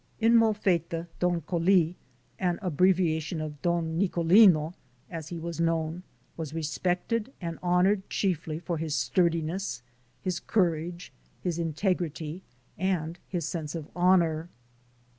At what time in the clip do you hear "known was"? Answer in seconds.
5.61-6.55